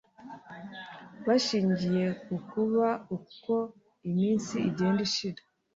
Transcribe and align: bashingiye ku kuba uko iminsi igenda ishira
bashingiye 1.27 2.05
ku 2.23 2.35
kuba 2.49 2.87
uko 3.17 3.53
iminsi 4.09 4.55
igenda 4.69 5.01
ishira 5.07 5.41